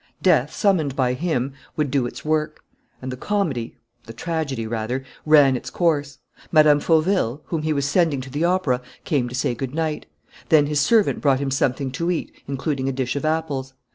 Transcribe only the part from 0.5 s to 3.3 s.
summoned by him, would do its work.... And the